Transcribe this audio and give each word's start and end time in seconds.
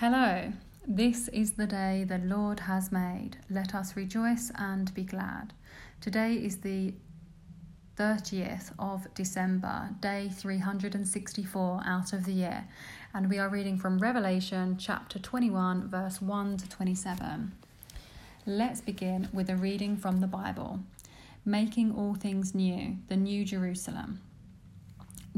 Hello, 0.00 0.52
this 0.86 1.28
is 1.28 1.52
the 1.52 1.66
day 1.66 2.04
the 2.06 2.18
Lord 2.18 2.60
has 2.60 2.92
made. 2.92 3.38
Let 3.48 3.74
us 3.74 3.96
rejoice 3.96 4.52
and 4.54 4.92
be 4.92 5.04
glad. 5.04 5.54
Today 6.02 6.34
is 6.34 6.58
the 6.58 6.92
30th 7.96 8.72
of 8.78 9.06
December, 9.14 9.88
day 10.00 10.28
364 10.28 11.80
out 11.86 12.12
of 12.12 12.26
the 12.26 12.32
year, 12.32 12.68
and 13.14 13.30
we 13.30 13.38
are 13.38 13.48
reading 13.48 13.78
from 13.78 13.98
Revelation 13.98 14.76
chapter 14.78 15.18
21, 15.18 15.88
verse 15.88 16.20
1 16.20 16.58
to 16.58 16.68
27. 16.68 17.52
Let's 18.44 18.82
begin 18.82 19.30
with 19.32 19.48
a 19.48 19.56
reading 19.56 19.96
from 19.96 20.20
the 20.20 20.26
Bible 20.26 20.80
Making 21.46 21.94
All 21.96 22.14
Things 22.14 22.54
New, 22.54 22.98
the 23.08 23.16
New 23.16 23.46
Jerusalem. 23.46 24.20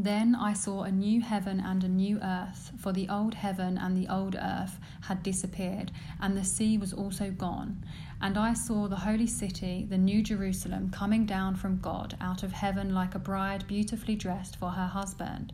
Then 0.01 0.37
I 0.37 0.53
saw 0.53 0.85
a 0.85 0.93
new 0.93 1.21
heaven 1.23 1.59
and 1.59 1.83
a 1.83 1.89
new 1.89 2.21
earth, 2.23 2.71
for 2.79 2.93
the 2.93 3.09
old 3.09 3.35
heaven 3.35 3.77
and 3.77 3.97
the 3.97 4.07
old 4.07 4.37
earth 4.37 4.79
had 5.01 5.25
disappeared, 5.25 5.91
and 6.21 6.37
the 6.37 6.45
sea 6.45 6.79
was 6.79 6.93
also 6.93 7.33
gone. 7.33 7.85
And 8.21 8.39
I 8.39 8.53
saw 8.53 8.87
the 8.87 8.95
holy 9.03 9.27
city, 9.27 9.89
the 9.91 9.99
new 9.99 10.23
Jerusalem, 10.23 10.91
coming 10.91 11.27
down 11.27 11.57
from 11.57 11.81
God 11.81 12.17
out 12.21 12.45
of 12.45 12.53
heaven 12.53 12.95
like 12.95 13.17
a 13.17 13.19
bride 13.19 13.67
beautifully 13.67 14.15
dressed 14.15 14.55
for 14.55 14.71
her 14.71 14.87
husband. 14.87 15.53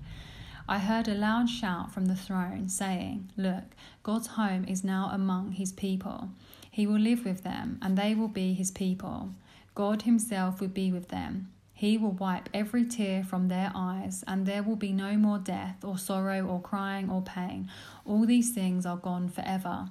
I 0.69 0.79
heard 0.79 1.09
a 1.09 1.15
loud 1.15 1.49
shout 1.49 1.91
from 1.91 2.05
the 2.05 2.15
throne, 2.15 2.69
saying, 2.69 3.31
Look, 3.39 3.75
God's 4.03 4.27
home 4.27 4.67
is 4.67 4.85
now 4.85 5.09
among 5.11 5.53
his 5.53 5.73
people. 5.73 6.29
He 6.71 6.87
will 6.87 7.01
live 7.01 7.25
with 7.25 7.45
them, 7.45 7.79
and 7.81 7.97
they 7.97 8.15
will 8.15 8.29
be 8.29 8.53
his 8.53 8.71
people. 8.71 9.31
God 9.75 10.03
himself 10.03 10.61
will 10.61 10.69
be 10.69 10.93
with 10.93 11.09
them 11.09 11.49
he 11.85 11.99
will 11.99 12.13
wipe 12.13 12.49
every 12.55 12.85
tear 12.85 13.23
from 13.23 13.49
their 13.49 13.71
eyes, 13.75 14.25
and 14.27 14.47
there 14.47 14.63
will 14.63 14.77
be 14.77 14.91
no 14.91 15.19
more 15.19 15.39
death, 15.39 15.85
or 15.85 15.99
sorrow, 15.99 16.47
or 16.47 16.61
crying, 16.61 17.11
or 17.11 17.21
pain. 17.21 17.71
All 18.07 18.25
these 18.25 18.53
things 18.53 18.87
are 18.87 18.97
gone 18.97 19.29
forever. 19.29 19.89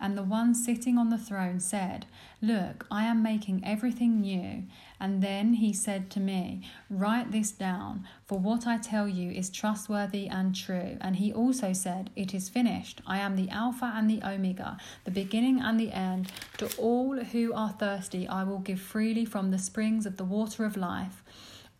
And 0.00 0.16
the 0.16 0.22
one 0.22 0.54
sitting 0.54 0.98
on 0.98 1.10
the 1.10 1.18
throne 1.18 1.60
said, 1.60 2.06
Look, 2.42 2.86
I 2.90 3.04
am 3.04 3.22
making 3.22 3.62
everything 3.64 4.20
new. 4.20 4.64
And 5.00 5.22
then 5.22 5.54
he 5.54 5.72
said 5.72 6.10
to 6.10 6.20
me, 6.20 6.68
Write 6.90 7.32
this 7.32 7.50
down, 7.50 8.06
for 8.26 8.38
what 8.38 8.66
I 8.66 8.78
tell 8.78 9.08
you 9.08 9.30
is 9.30 9.50
trustworthy 9.50 10.26
and 10.26 10.54
true. 10.54 10.98
And 11.00 11.16
he 11.16 11.32
also 11.32 11.72
said, 11.72 12.10
It 12.14 12.34
is 12.34 12.48
finished. 12.48 13.00
I 13.06 13.18
am 13.18 13.34
the 13.34 13.48
Alpha 13.48 13.92
and 13.94 14.08
the 14.08 14.22
Omega, 14.22 14.76
the 15.04 15.10
beginning 15.10 15.60
and 15.60 15.80
the 15.80 15.92
end. 15.92 16.30
To 16.58 16.68
all 16.76 17.16
who 17.16 17.52
are 17.54 17.70
thirsty, 17.70 18.28
I 18.28 18.44
will 18.44 18.60
give 18.60 18.80
freely 18.80 19.24
from 19.24 19.50
the 19.50 19.58
springs 19.58 20.06
of 20.06 20.16
the 20.16 20.24
water 20.24 20.64
of 20.64 20.76
life. 20.76 21.23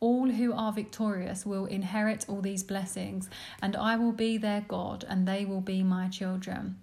All 0.05 0.29
who 0.29 0.53
are 0.53 0.71
victorious 0.71 1.47
will 1.47 1.65
inherit 1.65 2.27
all 2.29 2.43
these 2.43 2.63
blessings, 2.63 3.31
and 3.63 3.75
I 3.75 3.97
will 3.97 4.13
be 4.13 4.37
their 4.37 4.61
God, 4.61 5.03
and 5.09 5.27
they 5.27 5.47
will 5.47 5.63
be 5.63 5.83
my 5.83 6.09
children. 6.09 6.77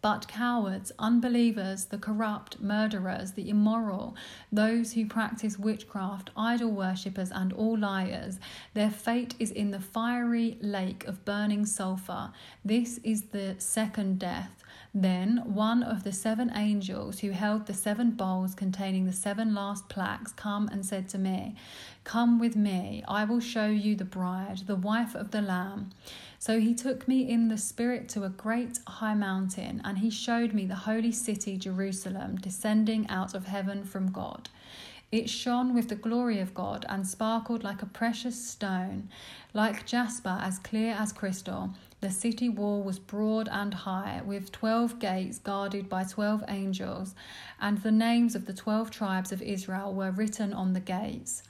But 0.00 0.28
cowards, 0.28 0.90
unbelievers, 0.98 1.84
the 1.84 1.98
corrupt, 1.98 2.58
murderers, 2.58 3.32
the 3.32 3.50
immoral, 3.50 4.16
those 4.50 4.94
who 4.94 5.04
practice 5.04 5.58
witchcraft, 5.58 6.30
idol 6.38 6.70
worshippers, 6.70 7.30
and 7.30 7.52
all 7.52 7.76
liars, 7.76 8.40
their 8.72 8.90
fate 8.90 9.34
is 9.38 9.50
in 9.50 9.70
the 9.70 9.80
fiery 9.80 10.56
lake 10.62 11.04
of 11.06 11.26
burning 11.26 11.66
sulphur. 11.66 12.32
This 12.64 12.96
is 13.04 13.24
the 13.24 13.56
second 13.58 14.20
death. 14.20 14.64
Then 15.00 15.42
one 15.44 15.84
of 15.84 16.02
the 16.02 16.10
seven 16.10 16.50
angels 16.56 17.20
who 17.20 17.30
held 17.30 17.66
the 17.66 17.72
seven 17.72 18.10
bowls 18.10 18.56
containing 18.56 19.04
the 19.04 19.12
seven 19.12 19.54
last 19.54 19.88
plagues 19.88 20.32
come 20.32 20.66
and 20.72 20.84
said 20.84 21.08
to 21.10 21.18
me, 21.18 21.54
Come 22.02 22.40
with 22.40 22.56
me, 22.56 23.04
I 23.06 23.22
will 23.22 23.38
show 23.38 23.68
you 23.68 23.94
the 23.94 24.04
bride, 24.04 24.62
the 24.66 24.74
wife 24.74 25.14
of 25.14 25.30
the 25.30 25.40
Lamb. 25.40 25.90
So 26.40 26.58
he 26.58 26.74
took 26.74 27.06
me 27.06 27.30
in 27.30 27.46
the 27.46 27.58
Spirit 27.58 28.08
to 28.08 28.24
a 28.24 28.28
great 28.28 28.80
high 28.88 29.14
mountain, 29.14 29.80
and 29.84 29.98
he 29.98 30.10
showed 30.10 30.52
me 30.52 30.66
the 30.66 30.74
holy 30.74 31.12
city, 31.12 31.56
Jerusalem, 31.56 32.34
descending 32.34 33.08
out 33.08 33.34
of 33.34 33.46
heaven 33.46 33.84
from 33.84 34.10
God. 34.10 34.48
It 35.12 35.30
shone 35.30 35.74
with 35.74 35.90
the 35.90 35.94
glory 35.94 36.40
of 36.40 36.54
God 36.54 36.84
and 36.88 37.06
sparkled 37.06 37.62
like 37.62 37.82
a 37.82 37.86
precious 37.86 38.44
stone, 38.44 39.10
like 39.54 39.86
jasper, 39.86 40.40
as 40.42 40.58
clear 40.58 40.96
as 40.98 41.12
crystal. 41.12 41.70
The 42.00 42.10
city 42.10 42.48
wall 42.48 42.84
was 42.84 43.00
broad 43.00 43.48
and 43.50 43.74
high, 43.74 44.22
with 44.24 44.52
twelve 44.52 45.00
gates 45.00 45.38
guarded 45.38 45.88
by 45.88 46.04
twelve 46.04 46.44
angels, 46.46 47.14
and 47.60 47.78
the 47.78 47.90
names 47.90 48.36
of 48.36 48.46
the 48.46 48.54
twelve 48.54 48.90
tribes 48.92 49.32
of 49.32 49.42
Israel 49.42 49.92
were 49.92 50.12
written 50.12 50.52
on 50.52 50.74
the 50.74 50.80
gates. 50.80 51.42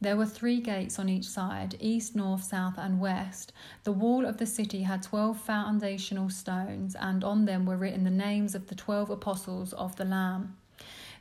There 0.00 0.16
were 0.16 0.26
three 0.26 0.60
gates 0.60 0.98
on 0.98 1.10
each 1.10 1.28
side 1.28 1.76
east, 1.78 2.16
north, 2.16 2.42
south, 2.42 2.78
and 2.78 3.00
west. 3.00 3.52
The 3.84 3.92
wall 3.92 4.24
of 4.24 4.38
the 4.38 4.46
city 4.46 4.82
had 4.82 5.02
twelve 5.02 5.38
foundational 5.38 6.30
stones, 6.30 6.96
and 6.98 7.22
on 7.22 7.44
them 7.44 7.66
were 7.66 7.76
written 7.76 8.04
the 8.04 8.10
names 8.10 8.54
of 8.54 8.68
the 8.68 8.74
twelve 8.74 9.10
apostles 9.10 9.74
of 9.74 9.96
the 9.96 10.06
Lamb. 10.06 10.56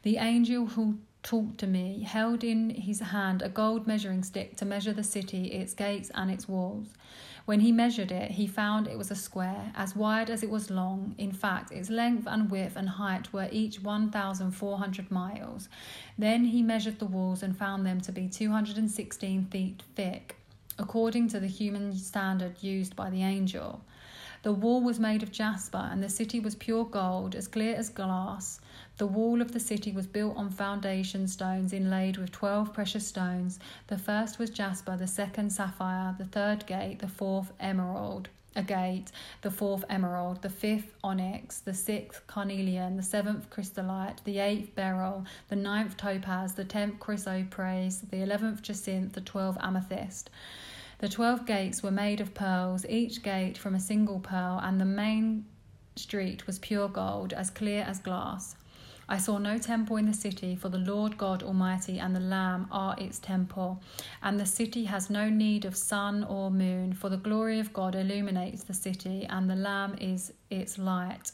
The 0.03 0.18
angel 0.18 0.66
who 0.66 0.98
talked 1.24 1.58
to 1.59 1.68
me 1.68 2.04
held 2.04 2.44
in 2.44 2.70
his 2.72 3.00
hand 3.00 3.42
a 3.42 3.50
gold 3.50 3.88
measuring 3.88 4.24
stick 4.24 4.58
to 4.58 4.66
measure 4.66 4.94
the 4.94 5.04
city, 5.04 5.48
its 5.48 5.74
gates, 5.74 6.12
and 6.16 6.32
its 6.32 6.48
walls. 6.48 6.88
When 7.46 7.62
he 7.62 7.72
measured 7.72 8.12
it, 8.12 8.32
he 8.32 8.46
found 8.46 8.88
it 8.88 8.98
was 8.98 9.09
a 9.09 9.16
square, 9.16 9.72
as 9.76 9.96
wide 9.96 10.30
as 10.30 10.44
it 10.44 10.50
was 10.50 10.70
long. 10.70 11.16
In 11.18 11.32
fact, 11.32 11.72
its 11.72 11.90
length 11.90 12.28
and 12.28 12.52
width 12.52 12.76
and 12.76 12.88
height 12.88 13.34
were 13.34 13.50
each 13.52 13.82
1,400 13.82 15.12
miles. 15.12 15.68
Then 16.18 16.46
he 16.46 16.62
measured 16.62 17.00
the 17.00 17.06
walls 17.06 17.42
and 17.42 17.58
found 17.58 17.86
them 17.86 18.00
to 18.02 18.12
be 18.12 18.28
216 18.28 19.46
feet 19.46 19.84
thick, 19.96 20.38
according 20.78 21.30
to 21.30 21.40
the 21.40 21.48
human 21.48 21.96
standard 21.96 22.62
used 22.62 22.96
by 22.96 23.09
the 23.09 23.24
angel. 23.24 23.82
The 24.44 24.53
wall 24.53 24.81
was 24.81 25.00
made 25.00 25.22
of 25.22 25.31
jasper, 25.31 25.90
and 25.91 26.02
the 26.02 26.09
city 26.09 26.40
was 26.40 26.56
pure 26.56 26.85
gold, 26.85 27.35
as 27.35 27.47
clear 27.47 27.75
as 27.75 27.90
glass. 27.90 28.59
The 28.97 29.06
wall 29.06 29.41
of 29.41 29.52
the 29.52 29.59
city 29.59 29.91
was 29.91 30.07
built 30.07 30.35
on 30.35 30.50
foundation 30.50 31.28
stones 31.28 31.74
inlaid 31.74 32.18
with 32.18 32.31
twelve 32.31 32.74
precious 32.74 33.06
stones. 33.07 33.59
The 33.88 33.97
first 33.97 34.40
was 34.40 34.50
jasper, 34.50 34.97
the 34.97 35.07
second 35.07 35.52
sapphire, 35.52 36.16
the 36.18 36.25
third 36.25 36.66
gate, 36.66 37.00
the 37.00 37.07
fourth 37.07 37.53
emerald 37.59 38.29
a 38.56 38.63
gate, 38.63 39.12
the 39.44 39.52
fourth 39.52 39.85
emerald, 39.90 40.41
the 40.41 40.50
fifth 40.50 40.94
onyx, 41.03 41.59
the 41.59 41.73
sixth 41.73 42.25
carnelian, 42.28 42.97
the 42.97 43.03
seventh 43.03 43.50
chrysolite, 43.50 44.22
the 44.25 44.40
eighth 44.40 44.75
beryl, 44.75 45.25
the 45.47 45.56
ninth 45.56 45.96
topaz, 45.96 46.56
the 46.56 46.66
tenth 46.66 47.00
chrysoprase, 47.00 48.09
the 48.09 48.22
eleventh 48.22 48.62
jacinth, 48.62 49.13
the 49.13 49.22
twelfth 49.22 49.58
amethyst. 49.62 50.29
The 51.02 51.10
twelve 51.10 51.48
gates 51.48 51.82
were 51.82 51.90
made 51.90 52.22
of 52.22 52.36
pearls, 52.36 52.86
each 52.88 53.24
gate 53.24 53.58
from 53.58 53.74
a 53.74 53.80
single 53.80 54.20
pearl, 54.20 54.60
and 54.62 54.80
the 54.80 54.86
main 54.86 55.48
street 55.96 56.46
was 56.46 56.60
pure 56.60 56.88
gold, 56.88 57.34
as 57.34 57.50
clear 57.50 57.82
as 57.82 57.98
glass. 57.98 58.56
I 59.10 59.18
saw 59.18 59.40
no 59.40 59.58
temple 59.58 59.98
in 59.98 60.06
the 60.06 60.14
city, 60.14 60.56
for 60.56 60.70
the 60.70 60.78
Lord 60.78 61.18
God 61.18 61.42
Almighty 61.42 61.98
and 61.98 62.16
the 62.16 62.20
Lamb 62.20 62.68
are 62.72 62.96
its 63.00 63.18
temple. 63.18 63.82
And 64.22 64.40
the 64.40 64.46
city 64.46 64.86
has 64.86 65.10
no 65.10 65.28
need 65.28 65.66
of 65.66 65.76
sun 65.76 66.24
or 66.24 66.52
moon, 66.52 66.94
for 66.94 67.10
the 67.10 67.18
glory 67.18 67.60
of 67.60 67.74
God 67.74 67.96
illuminates 67.96 68.64
the 68.64 68.76
city, 68.76 69.26
and 69.28 69.50
the 69.50 69.56
Lamb 69.56 69.96
is 70.00 70.32
its 70.52 70.78
light. 70.78 71.32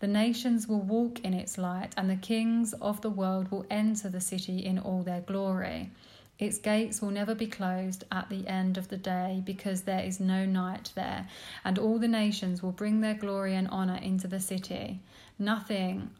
The 0.00 0.08
nations 0.08 0.68
will 0.68 0.82
walk 0.82 1.20
in 1.20 1.32
its 1.32 1.56
light, 1.56 1.94
and 1.96 2.10
the 2.10 2.16
kings 2.16 2.74
of 2.74 3.00
the 3.00 3.08
world 3.08 3.50
will 3.50 3.64
enter 3.70 4.10
the 4.10 4.20
city 4.20 4.58
in 4.58 4.78
all 4.78 5.02
their 5.02 5.22
glory. 5.22 5.90
Its 6.38 6.58
gates 6.58 7.00
will 7.00 7.10
never 7.10 7.34
be 7.34 7.46
closed 7.46 8.04
at 8.12 8.28
the 8.28 8.46
end 8.46 8.76
of 8.76 8.88
the 8.88 8.96
day 8.96 9.40
because 9.44 9.82
there 9.82 10.04
is 10.04 10.20
no 10.20 10.44
night 10.44 10.92
there, 10.94 11.26
and 11.64 11.78
all 11.78 11.98
the 11.98 12.08
nations 12.08 12.62
will 12.62 12.72
bring 12.72 13.00
their 13.00 13.14
glory 13.14 13.54
and 13.54 13.68
honour 13.68 13.96
into 14.02 14.28
the 14.28 14.40
city. 14.40 15.00
Nothing 15.38 16.10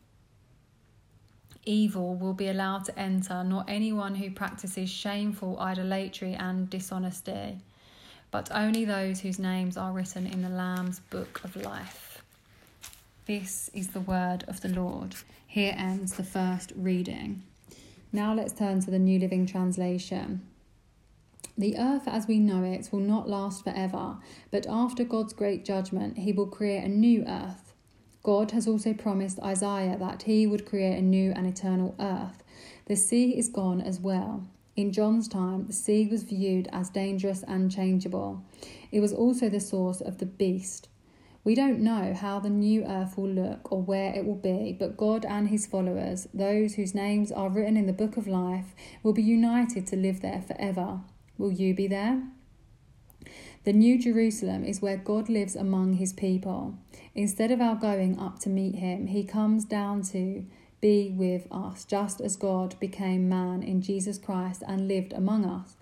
evil 1.67 2.15
will 2.15 2.33
be 2.33 2.49
allowed 2.49 2.85
to 2.87 2.99
enter, 2.99 3.45
nor 3.45 3.65
anyone 3.69 4.15
who 4.15 4.31
practices 4.31 4.89
shameful 4.89 5.59
idolatry 5.59 6.33
and 6.33 6.71
dishonesty, 6.71 7.59
but 8.31 8.49
only 8.53 8.85
those 8.85 9.21
whose 9.21 9.39
names 9.39 9.77
are 9.77 9.93
written 9.93 10.27
in 10.27 10.41
the 10.41 10.49
Lamb's 10.49 11.01
book 11.11 11.43
of 11.45 11.57
life. 11.57 12.23
This 13.27 13.69
is 13.75 13.89
the 13.89 14.01
word 14.01 14.45
of 14.49 14.61
the 14.61 14.69
Lord. 14.69 15.17
Here 15.47 15.75
ends 15.77 16.15
the 16.15 16.25
first 16.25 16.73
reading. 16.77 17.43
Now 18.13 18.35
let's 18.35 18.53
turn 18.53 18.81
to 18.81 18.91
the 18.91 18.99
New 18.99 19.19
Living 19.19 19.47
Translation. 19.47 20.43
The 21.59 21.77
earth 21.77 22.07
as 22.07 22.27
we 22.27 22.39
know 22.39 22.63
it 22.63 22.91
will 22.93 23.01
not 23.01 23.29
last 23.29 23.65
forever, 23.65 24.19
but 24.51 24.67
after 24.69 25.05
God's 25.05 25.33
great 25.33 25.65
judgment, 25.65 26.19
he 26.19 26.33
will 26.33 26.47
create 26.47 26.85
a 26.85 26.89
new 26.89 27.25
earth. 27.27 27.75
God 28.23 28.53
has 28.53 28.69
also 28.69 28.93
promised 28.93 29.41
Isaiah 29.41 29.97
that 29.99 30.23
he 30.23 30.47
would 30.47 30.67
create 30.67 30.99
a 30.99 31.03
new 31.03 31.33
and 31.33 31.47
eternal 31.47 31.95
earth. 31.99 32.43
The 32.87 32.97
sea 32.97 33.37
is 33.37 33.49
gone 33.49 33.81
as 33.81 34.01
well. 34.01 34.47
In 34.77 34.93
John's 34.93 35.27
time, 35.29 35.67
the 35.67 35.73
sea 35.73 36.07
was 36.07 36.23
viewed 36.23 36.69
as 36.73 36.91
dangerous 36.91 37.43
and 37.43 37.71
changeable. 37.71 38.45
It 38.93 39.01
was 39.01 39.13
also 39.13 39.49
the 39.49 39.61
source 39.61 40.01
of 40.01 40.19
the 40.19 40.27
beast. 40.27 40.89
We 41.47 41.55
don't 41.55 41.79
know 41.79 42.13
how 42.13 42.41
the 42.41 42.51
new 42.51 42.85
earth 42.85 43.17
will 43.17 43.29
look 43.29 43.71
or 43.71 43.81
where 43.81 44.13
it 44.13 44.27
will 44.27 44.35
be, 44.35 44.77
but 44.77 44.97
God 44.97 45.25
and 45.25 45.49
his 45.49 45.65
followers, 45.65 46.27
those 46.35 46.75
whose 46.75 46.93
names 46.93 47.31
are 47.31 47.49
written 47.49 47.77
in 47.77 47.87
the 47.87 47.93
book 47.93 48.17
of 48.17 48.27
life, 48.27 48.75
will 49.05 49.13
be 49.13 49.23
united 49.23 49.87
to 49.87 49.97
live 49.97 50.23
there 50.23 50.43
forever. 50.45 51.03
Will 51.39 51.53
you 51.53 51.73
be 51.73 51.87
there? 51.87 52.21
The 53.63 53.73
New 53.73 53.97
Jerusalem 53.97 54.65
is 54.65 54.83
where 54.83 54.97
God 54.97 55.29
lives 55.29 55.55
among 55.55 55.93
his 55.93 56.13
people. 56.13 56.75
Instead 57.15 57.53
of 57.53 57.61
our 57.61 57.77
going 57.77 58.19
up 58.19 58.41
to 58.41 58.49
meet 58.49 58.75
him, 58.75 59.07
he 59.07 59.23
comes 59.23 59.65
down 59.65 60.03
to 60.11 60.45
be 60.81 61.15
with 61.17 61.47
us, 61.53 61.85
just 61.85 62.21
as 62.21 62.35
God 62.35 62.75
became 62.81 63.29
man 63.29 63.63
in 63.63 63.83
Jesus 63.83 64.19
Christ 64.19 64.65
and 64.67 64.89
lived 64.89 65.13
among 65.13 65.45
us. 65.45 65.77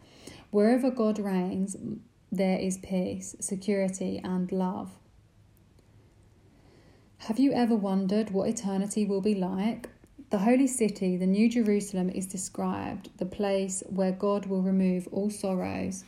Wherever 0.51 0.91
God 0.91 1.19
reigns, 1.19 1.75
there 2.31 2.59
is 2.59 2.77
peace, 2.77 3.35
security, 3.41 4.21
and 4.23 4.53
love. 4.53 4.91
Have 7.29 7.39
you 7.39 7.53
ever 7.53 7.75
wondered 7.75 8.33
what 8.33 8.51
eternity 8.51 9.07
will 9.07 9.23
be 9.23 9.35
like? 9.35 9.89
The 10.29 10.41
holy 10.41 10.67
city, 10.67 11.17
the 11.17 11.27
New 11.27 11.49
Jerusalem, 11.49 12.11
is 12.11 12.27
described 12.27 13.09
the 13.17 13.25
place 13.25 13.83
where 13.89 14.13
God 14.13 14.45
will 14.45 14.61
remove 14.61 15.09
all 15.11 15.31
sorrows. 15.31 16.05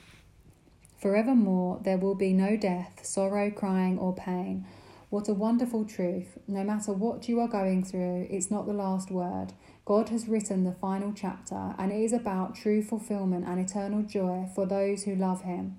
Forevermore, 1.00 1.80
there 1.82 1.96
will 1.96 2.16
be 2.16 2.34
no 2.34 2.58
death, 2.58 3.00
sorrow, 3.02 3.50
crying, 3.50 3.98
or 3.98 4.14
pain. 4.14 4.66
What 5.08 5.30
a 5.30 5.32
wonderful 5.32 5.86
truth. 5.86 6.36
No 6.46 6.62
matter 6.62 6.92
what 6.92 7.30
you 7.30 7.40
are 7.40 7.48
going 7.48 7.82
through, 7.82 8.26
it's 8.28 8.50
not 8.50 8.66
the 8.66 8.74
last 8.74 9.10
word. 9.10 9.54
God 9.86 10.10
has 10.10 10.28
written 10.28 10.64
the 10.64 10.72
final 10.72 11.14
chapter, 11.14 11.74
and 11.78 11.92
it 11.92 12.02
is 12.02 12.12
about 12.12 12.56
true 12.56 12.82
fulfillment 12.82 13.46
and 13.48 13.58
eternal 13.58 14.02
joy 14.02 14.50
for 14.54 14.66
those 14.66 15.04
who 15.04 15.14
love 15.14 15.44
Him. 15.44 15.78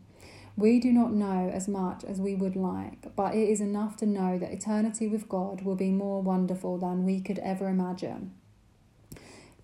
We 0.58 0.80
do 0.80 0.92
not 0.92 1.14
know 1.14 1.52
as 1.54 1.68
much 1.68 2.04
as 2.04 2.20
we 2.20 2.34
would 2.34 2.56
like, 2.56 3.16
but 3.16 3.36
it 3.36 3.48
is 3.48 3.62
enough 3.62 3.96
to 3.98 4.08
know 4.08 4.40
that 4.40 4.52
eternity 4.52 5.08
with 5.08 5.30
God 5.30 5.62
will 5.62 5.76
be 5.76 5.92
more 5.92 6.24
wonderful 6.24 6.80
than 6.80 7.06
we 7.06 7.22
could 7.22 7.38
ever 7.40 7.70
imagine. 7.70 8.34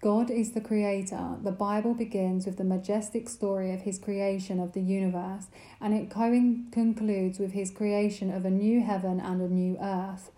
God 0.01 0.29
is 0.29 0.51
the 0.51 0.61
creator. 0.61 1.37
The 1.41 1.51
Bible 1.51 1.95
begins 1.95 2.45
with 2.45 2.57
the 2.57 2.63
majestic 2.63 3.27
story 3.27 3.73
of 3.73 3.81
his 3.81 3.97
creation 3.97 4.59
of 4.59 4.73
the 4.73 4.81
universe, 4.81 5.47
and 5.81 5.95
it 5.95 6.11
concludes 6.11 7.39
with 7.39 7.53
his 7.53 7.71
creation 7.71 8.31
of 8.31 8.45
a 8.45 8.51
new 8.51 8.81
heaven 8.81 9.19
and 9.19 9.41
a 9.41 9.47
new 9.47 9.77
earth. 9.81 10.29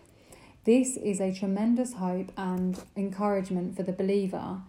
This 0.63 0.96
is 0.96 1.19
a 1.19 1.34
tremendous 1.34 1.96
hope 1.96 2.31
and 2.38 2.81
encouragement 2.96 3.75
for 3.75 3.84
the 3.84 3.92
believer. 3.92 4.62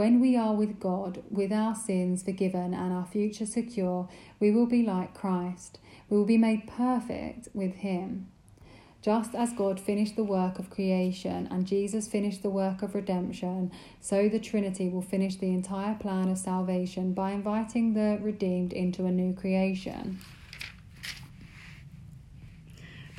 When 0.00 0.18
we 0.18 0.34
are 0.34 0.54
with 0.54 0.80
God, 0.80 1.22
with 1.28 1.52
our 1.52 1.74
sins 1.74 2.22
forgiven 2.22 2.72
and 2.72 2.90
our 2.90 3.04
future 3.04 3.44
secure, 3.44 4.08
we 4.40 4.50
will 4.50 4.64
be 4.64 4.82
like 4.82 5.12
Christ. 5.12 5.78
We 6.08 6.16
will 6.16 6.24
be 6.24 6.38
made 6.38 6.66
perfect 6.66 7.48
with 7.52 7.74
him. 7.74 8.28
Just 9.02 9.34
as 9.34 9.52
God 9.52 9.78
finished 9.78 10.16
the 10.16 10.24
work 10.24 10.58
of 10.58 10.70
creation 10.70 11.46
and 11.50 11.66
Jesus 11.66 12.08
finished 12.08 12.42
the 12.42 12.48
work 12.48 12.80
of 12.80 12.94
redemption, 12.94 13.72
so 14.00 14.26
the 14.26 14.40
Trinity 14.40 14.88
will 14.88 15.02
finish 15.02 15.36
the 15.36 15.52
entire 15.52 15.96
plan 15.96 16.30
of 16.30 16.38
salvation 16.38 17.12
by 17.12 17.32
inviting 17.32 17.92
the 17.92 18.18
redeemed 18.22 18.72
into 18.72 19.04
a 19.04 19.12
new 19.12 19.34
creation. 19.34 20.18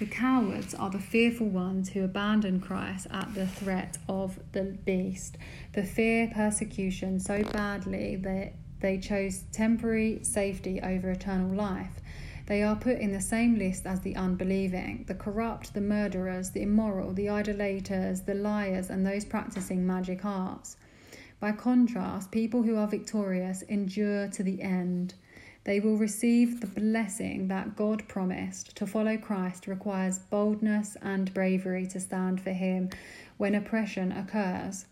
The 0.01 0.07
cowards 0.07 0.74
are 0.74 0.89
the 0.89 0.98
fearful 0.98 1.48
ones 1.48 1.89
who 1.89 2.03
abandon 2.03 2.59
Christ 2.59 3.06
at 3.12 3.36
the 3.36 3.45
threat 3.45 4.00
of 4.09 4.39
the 4.51 4.63
beast. 4.83 5.38
The 5.74 5.83
fear 5.83 6.27
persecution 6.33 7.19
so 7.19 7.44
badly 7.44 8.15
that 8.15 8.53
they 8.80 8.98
chose 8.98 9.44
temporary 9.51 10.24
safety 10.24 10.81
over 10.81 11.12
eternal 11.12 11.56
life. 11.56 12.01
They 12.48 12.63
are 12.63 12.75
put 12.75 12.98
in 12.98 13.12
the 13.12 13.21
same 13.21 13.59
list 13.59 13.86
as 13.86 14.00
the 14.00 14.15
unbelieving, 14.15 15.06
the 15.06 15.13
corrupt, 15.13 15.75
the 15.75 15.81
murderers, 15.81 16.50
the 16.50 16.63
immoral, 16.63 17.13
the 17.13 17.30
idolaters, 17.30 18.21
the 18.21 18.33
liars, 18.33 18.89
and 18.89 19.06
those 19.06 19.24
practicing 19.24 19.86
magic 19.86 20.25
arts. 20.25 20.77
By 21.39 21.51
contrast, 21.51 22.31
people 22.31 22.63
who 22.63 22.75
are 22.75 22.88
victorious 22.88 23.62
endure 23.62 24.30
to 24.30 24.42
the 24.42 24.63
end. 24.63 25.13
They 25.63 25.80
will 25.80 25.98
receive 25.98 26.60
the 26.60 26.68
blessing 26.68 27.48
that 27.50 27.75
God 27.75 28.08
promised. 28.08 28.75
To 28.78 28.88
follow 28.88 29.18
Christ 29.18 29.68
requires 29.68 30.18
boldness 30.18 30.98
and 31.02 31.34
bravery 31.34 31.86
to 31.88 32.00
stand 32.00 32.42
for 32.42 32.52
Him 32.52 32.90
when 33.38 33.54
oppression 33.54 34.12
occurs. 34.12 34.86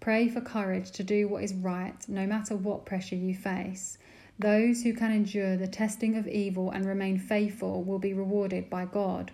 Pray 0.00 0.28
for 0.28 0.40
courage 0.40 0.90
to 0.92 1.04
do 1.04 1.28
what 1.28 1.44
is 1.44 1.54
right, 1.54 1.96
no 2.08 2.26
matter 2.26 2.56
what 2.56 2.84
pressure 2.84 3.16
you 3.16 3.34
face. 3.34 3.98
Those 4.38 4.82
who 4.82 4.92
can 4.92 5.12
endure 5.12 5.56
the 5.56 5.68
testing 5.68 6.16
of 6.16 6.26
evil 6.26 6.70
and 6.70 6.84
remain 6.84 7.18
faithful 7.18 7.82
will 7.82 7.98
be 7.98 8.12
rewarded 8.12 8.68
by 8.68 8.84
God. 8.86 9.30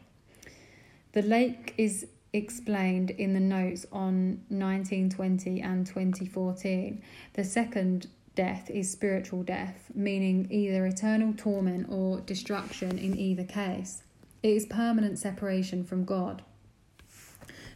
The 1.12 1.22
lake 1.22 1.74
is 1.78 2.06
explained 2.32 3.10
in 3.10 3.32
the 3.32 3.40
notes 3.40 3.86
on 3.90 4.42
1920 4.48 5.62
and 5.62 5.86
2014. 5.86 7.02
The 7.32 7.44
second 7.44 8.08
death 8.38 8.70
is 8.70 8.88
spiritual 8.88 9.42
death, 9.42 9.90
meaning 9.96 10.46
either 10.48 10.86
eternal 10.86 11.34
torment 11.36 11.88
or 11.90 12.20
destruction 12.20 12.96
in 12.96 13.18
either 13.18 13.42
case. 13.42 14.04
It 14.44 14.50
is 14.50 14.64
permanent 14.64 15.18
separation 15.18 15.82
from 15.82 16.04
God. 16.04 16.42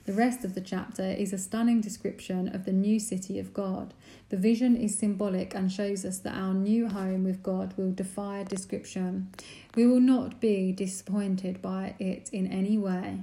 The 0.05 0.13
rest 0.13 0.45
of 0.45 0.55
the 0.55 0.61
chapter 0.61 1.03
is 1.03 1.33
a 1.33 1.39
stunning 1.39 1.81
description 1.81 2.47
of 2.55 2.65
the 2.65 2.73
new 2.73 3.01
city 3.01 3.41
of 3.41 3.53
God. 3.53 3.93
The 4.29 4.37
vision 4.37 4.77
is 4.77 4.97
symbolic 4.97 5.53
and 5.53 5.71
shows 5.71 6.05
us 6.05 6.19
that 6.21 6.37
our 6.37 6.55
new 6.55 6.89
home 6.89 7.25
with 7.25 7.43
God 7.43 7.75
will 7.77 7.91
defy 7.91 8.45
description. 8.45 9.33
We 9.75 9.85
will 9.85 10.01
not 10.01 10.41
be 10.41 10.71
disappointed 10.71 11.61
by 11.61 11.97
it 11.99 12.31
in 12.33 12.47
any 12.47 12.79
way. 12.79 13.23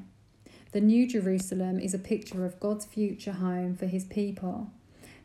The 0.73 0.81
New 0.81 1.07
Jerusalem 1.07 1.79
is 1.79 1.93
a 1.93 1.99
picture 1.99 2.45
of 2.45 2.59
God's 2.59 2.83
future 2.83 3.31
home 3.31 3.77
for 3.77 3.85
his 3.85 4.03
people. 4.03 4.71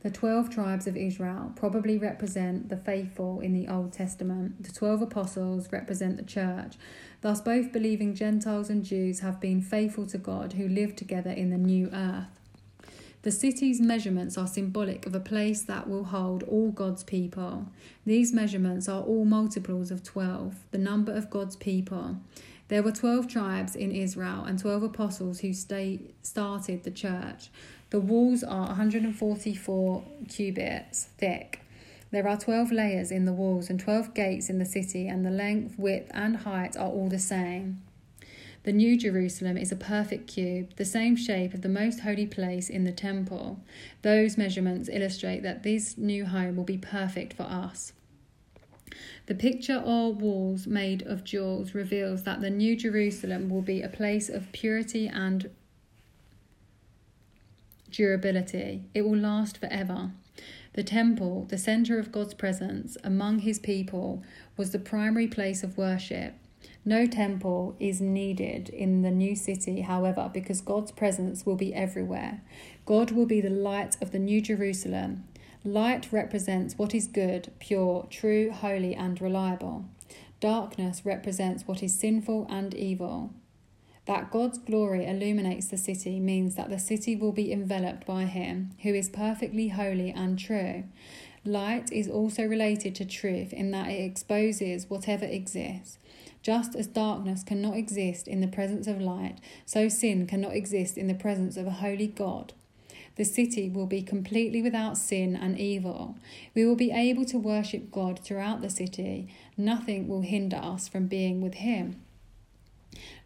The 0.04 0.10
12 0.10 0.50
tribes 0.50 0.86
of 0.86 0.98
Israel 0.98 1.52
probably 1.56 1.96
represent 1.96 2.68
the 2.68 2.76
faithful 2.76 3.40
in 3.40 3.54
the 3.54 3.66
Old 3.68 3.94
Testament. 3.94 4.62
The 4.62 4.70
12 4.70 5.00
apostles 5.00 5.72
represent 5.72 6.18
the 6.18 6.22
church. 6.22 6.74
Thus, 7.22 7.40
both 7.40 7.72
believing 7.72 8.14
Gentiles 8.14 8.68
and 8.68 8.84
Jews 8.84 9.20
have 9.20 9.40
been 9.40 9.62
faithful 9.62 10.06
to 10.08 10.18
God 10.18 10.52
who 10.52 10.68
live 10.68 10.94
together 10.94 11.30
in 11.30 11.48
the 11.48 11.56
new 11.56 11.88
earth. 11.90 12.38
The 13.22 13.30
city's 13.30 13.80
measurements 13.80 14.36
are 14.36 14.46
symbolic 14.46 15.06
of 15.06 15.14
a 15.14 15.20
place 15.20 15.62
that 15.62 15.88
will 15.88 16.04
hold 16.04 16.42
all 16.42 16.70
God's 16.70 17.02
people. 17.02 17.68
These 18.04 18.34
measurements 18.34 18.86
are 18.90 19.00
all 19.00 19.24
multiples 19.24 19.90
of 19.90 20.02
12, 20.02 20.56
the 20.70 20.76
number 20.76 21.14
of 21.14 21.30
God's 21.30 21.56
people. 21.56 22.18
There 22.68 22.82
were 22.82 22.92
12 22.92 23.28
tribes 23.28 23.76
in 23.76 23.92
Israel 23.92 24.44
and 24.44 24.58
12 24.58 24.84
apostles 24.84 25.40
who 25.40 25.52
stay, 25.52 26.14
started 26.22 26.84
the 26.84 26.90
church. 26.90 27.50
The 27.90 28.00
walls 28.00 28.42
are 28.42 28.68
144 28.68 30.04
cubits 30.28 31.08
thick. 31.18 31.60
There 32.10 32.26
are 32.28 32.38
12 32.38 32.70
layers 32.72 33.10
in 33.10 33.24
the 33.24 33.32
walls 33.32 33.68
and 33.68 33.78
12 33.78 34.14
gates 34.14 34.48
in 34.48 34.58
the 34.58 34.64
city, 34.64 35.08
and 35.08 35.26
the 35.26 35.30
length, 35.30 35.78
width, 35.78 36.10
and 36.14 36.36
height 36.36 36.76
are 36.76 36.88
all 36.88 37.08
the 37.08 37.18
same. 37.18 37.82
The 38.62 38.72
New 38.72 38.96
Jerusalem 38.96 39.58
is 39.58 39.72
a 39.72 39.76
perfect 39.76 40.26
cube, 40.26 40.76
the 40.76 40.84
same 40.86 41.16
shape 41.16 41.52
of 41.52 41.60
the 41.60 41.68
most 41.68 42.00
holy 42.00 42.26
place 42.26 42.70
in 42.70 42.84
the 42.84 42.92
temple. 42.92 43.60
Those 44.02 44.38
measurements 44.38 44.88
illustrate 44.90 45.42
that 45.42 45.64
this 45.64 45.98
new 45.98 46.24
home 46.24 46.56
will 46.56 46.64
be 46.64 46.78
perfect 46.78 47.34
for 47.34 47.42
us. 47.42 47.92
The 49.26 49.34
picture 49.34 49.82
or 49.84 50.12
walls 50.12 50.66
made 50.66 51.02
of 51.02 51.24
jewels 51.24 51.74
reveals 51.74 52.24
that 52.24 52.40
the 52.40 52.50
New 52.50 52.76
Jerusalem 52.76 53.48
will 53.48 53.62
be 53.62 53.82
a 53.82 53.88
place 53.88 54.28
of 54.28 54.52
purity 54.52 55.08
and 55.08 55.50
durability. 57.90 58.84
It 58.92 59.02
will 59.02 59.16
last 59.16 59.58
forever. 59.58 60.10
The 60.74 60.82
temple, 60.82 61.46
the 61.48 61.58
center 61.58 61.98
of 61.98 62.10
God's 62.10 62.34
presence 62.34 62.96
among 63.04 63.40
his 63.40 63.58
people, 63.58 64.22
was 64.56 64.72
the 64.72 64.78
primary 64.78 65.28
place 65.28 65.62
of 65.62 65.78
worship. 65.78 66.34
No 66.84 67.06
temple 67.06 67.76
is 67.78 68.00
needed 68.00 68.68
in 68.68 69.02
the 69.02 69.10
new 69.10 69.36
city, 69.36 69.82
however, 69.82 70.30
because 70.32 70.60
God's 70.60 70.92
presence 70.92 71.46
will 71.46 71.56
be 71.56 71.72
everywhere. 71.72 72.42
God 72.84 73.10
will 73.12 73.26
be 73.26 73.40
the 73.40 73.50
light 73.50 73.96
of 74.02 74.10
the 74.10 74.18
New 74.18 74.40
Jerusalem. 74.40 75.24
Light 75.66 76.12
represents 76.12 76.76
what 76.76 76.94
is 76.94 77.06
good, 77.06 77.50
pure, 77.58 78.06
true, 78.10 78.50
holy, 78.50 78.94
and 78.94 79.18
reliable. 79.18 79.86
Darkness 80.38 81.06
represents 81.06 81.66
what 81.66 81.82
is 81.82 81.98
sinful 81.98 82.46
and 82.50 82.74
evil. 82.74 83.32
That 84.04 84.30
God's 84.30 84.58
glory 84.58 85.06
illuminates 85.06 85.68
the 85.68 85.78
city 85.78 86.20
means 86.20 86.56
that 86.56 86.68
the 86.68 86.78
city 86.78 87.16
will 87.16 87.32
be 87.32 87.50
enveloped 87.50 88.04
by 88.04 88.24
Him, 88.24 88.72
who 88.82 88.92
is 88.92 89.08
perfectly 89.08 89.68
holy 89.68 90.10
and 90.10 90.38
true. 90.38 90.84
Light 91.46 91.90
is 91.90 92.10
also 92.10 92.44
related 92.44 92.94
to 92.96 93.06
truth 93.06 93.54
in 93.54 93.70
that 93.70 93.88
it 93.88 94.04
exposes 94.04 94.90
whatever 94.90 95.24
exists. 95.24 95.98
Just 96.42 96.74
as 96.74 96.86
darkness 96.86 97.42
cannot 97.42 97.78
exist 97.78 98.28
in 98.28 98.42
the 98.42 98.48
presence 98.48 98.86
of 98.86 99.00
light, 99.00 99.38
so 99.64 99.88
sin 99.88 100.26
cannot 100.26 100.54
exist 100.54 100.98
in 100.98 101.06
the 101.06 101.14
presence 101.14 101.56
of 101.56 101.66
a 101.66 101.70
holy 101.70 102.08
God. 102.08 102.52
The 103.16 103.24
city 103.24 103.68
will 103.68 103.86
be 103.86 104.02
completely 104.02 104.60
without 104.60 104.98
sin 104.98 105.36
and 105.36 105.58
evil. 105.58 106.16
We 106.54 106.66
will 106.66 106.76
be 106.76 106.90
able 106.90 107.24
to 107.26 107.38
worship 107.38 107.90
God 107.92 108.18
throughout 108.18 108.60
the 108.60 108.70
city. 108.70 109.28
Nothing 109.56 110.08
will 110.08 110.22
hinder 110.22 110.56
us 110.56 110.88
from 110.88 111.06
being 111.06 111.40
with 111.40 111.54
Him. 111.54 112.02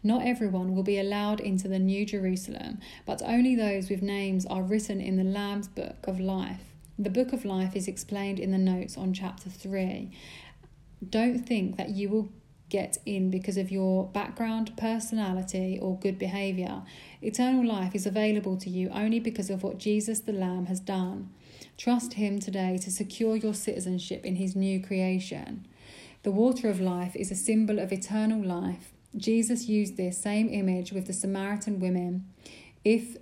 Not 0.03 0.25
everyone 0.25 0.75
will 0.75 0.83
be 0.83 0.99
allowed 0.99 1.41
into 1.41 1.69
the 1.69 1.79
New 1.79 2.07
Jerusalem, 2.07 2.79
but 3.05 3.23
only 3.23 3.55
those 3.55 3.91
with 3.91 4.03
names 4.03 4.47
are 4.47 4.63
written 4.63 5.01
in 5.01 5.17
the 5.17 5.25
Lamb's 5.25 5.69
Book 5.69 6.07
of 6.07 6.21
Life. 6.21 6.63
The 6.99 7.11
Book 7.11 7.33
of 7.33 7.45
Life 7.45 7.77
is 7.77 7.89
explained 7.89 8.39
in 8.39 8.51
the 8.51 8.59
notes 8.59 8.97
on 8.97 9.13
chapter 9.13 9.51
3. 9.51 10.11
Don't 11.09 11.47
think 11.47 11.77
that 11.77 11.91
you 11.91 12.09
will 12.09 12.29
get 12.69 12.99
in 13.07 13.31
because 13.31 13.57
of 13.57 13.71
your 13.71 14.07
background, 14.07 14.77
personality, 14.77 15.79
or 15.81 15.99
good 15.99 16.19
behavior. 16.19 16.83
Eternal 17.23 17.67
life 17.67 17.95
is 17.95 18.07
available 18.07 18.57
to 18.59 18.71
you 18.71 18.89
only 18.91 19.21
because 19.21 19.51
of 19.51 19.63
what 19.63 19.79
Jesus 19.79 20.21
the 20.21 20.33
Lamb 20.33 20.67
has 20.67 20.81
done. 20.81 21.31
Trust 21.77 22.15
Him 22.15 22.39
today 22.39 22.79
to 22.83 22.91
secure 22.91 23.37
your 23.37 23.55
citizenship 23.55 24.25
in 24.25 24.37
His 24.37 24.55
new 24.55 24.83
creation. 24.83 25.67
The 26.23 26.31
water 26.31 26.69
of 26.69 26.81
life 26.81 27.15
is 27.17 27.31
a 27.31 27.37
symbol 27.37 27.79
of 27.79 27.93
eternal 27.93 28.45
life. 28.45 28.93
Jesus 29.17 29.69
used 29.69 29.97
this 29.97 30.19
same 30.19 30.49
image 30.49 30.93
with 30.93 31.07
the 31.07 31.13
Samaritan 31.13 31.81
women. 31.81 32.29
If 32.85 33.17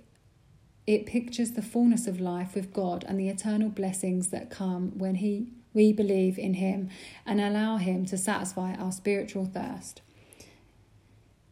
it 0.85 1.05
pictures 1.05 1.51
the 1.51 1.61
fullness 1.61 2.07
of 2.07 2.19
life 2.19 2.55
with 2.55 2.73
God 2.73 3.05
and 3.07 3.19
the 3.19 3.29
eternal 3.29 3.69
blessings 3.69 4.29
that 4.29 4.49
come 4.49 4.97
when 4.97 5.15
he 5.15 5.51
we 5.77 5.93
believe 5.93 6.39
in 6.39 6.55
him 6.55 6.89
and 7.23 7.39
allow 7.39 7.77
him 7.77 8.03
to 8.03 8.17
satisfy 8.17 8.73
our 8.73 8.91
spiritual 8.91 9.45
thirst. 9.45 10.01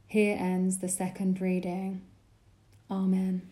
Here 0.07 0.35
ends 0.37 0.79
the 0.79 0.89
second 0.89 1.39
reading. 1.39 2.01
Amen. 2.89 3.43